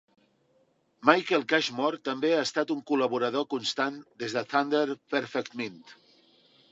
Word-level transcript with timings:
Michael 1.09 1.43
Cashmore 1.51 1.99
també 2.09 2.31
ha 2.37 2.41
estat 2.45 2.73
un 2.75 2.81
col·laborador 2.91 3.45
constant 3.53 3.99
des 4.23 4.35
de 4.39 4.43
Thunder 4.55 4.83
Perfect 5.17 5.55
Mind. 5.61 5.95